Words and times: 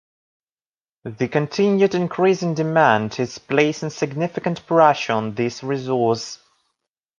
The 1.03 1.27
continued 1.27 1.93
increase 1.93 2.41
in 2.41 2.55
demand 2.55 3.19
is 3.19 3.37
placing 3.37 3.91
significant 3.91 4.65
pressure 4.65 5.13
on 5.13 5.35
this 5.35 5.61
resource. 5.61 6.39